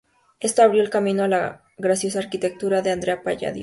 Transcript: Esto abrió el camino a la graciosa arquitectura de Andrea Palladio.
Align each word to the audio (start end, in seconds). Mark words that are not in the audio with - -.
Esto 0.39 0.63
abrió 0.63 0.81
el 0.81 0.89
camino 0.89 1.25
a 1.25 1.27
la 1.27 1.63
graciosa 1.77 2.17
arquitectura 2.17 2.81
de 2.81 2.89
Andrea 2.89 3.21
Palladio. 3.21 3.53